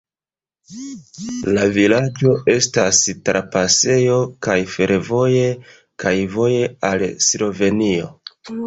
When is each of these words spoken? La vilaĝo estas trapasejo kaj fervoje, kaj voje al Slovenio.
La 1.57 1.65
vilaĝo 1.75 2.33
estas 2.55 3.03
trapasejo 3.29 4.17
kaj 4.49 4.59
fervoje, 4.77 5.47
kaj 6.07 6.19
voje 6.39 6.69
al 6.93 7.11
Slovenio. 7.31 8.15